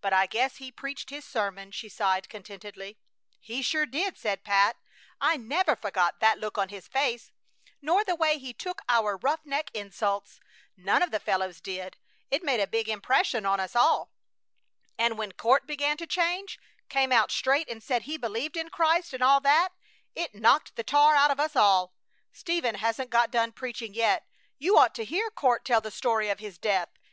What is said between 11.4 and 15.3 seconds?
did. It made a big impression on us all. And